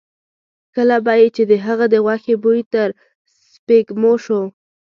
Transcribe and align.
کله 0.75 0.97
به 1.05 1.13
یې 1.19 1.27
چې 1.35 1.43
د 1.51 1.53
هغه 1.65 1.85
د 1.93 1.95
غوښې 2.05 2.35
بوی 2.43 2.61
تر 2.73 2.89
سپېږمو 3.51 4.13
شو. 4.23 4.41